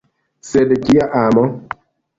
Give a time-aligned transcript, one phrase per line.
[0.51, 1.47] Sed kia amo?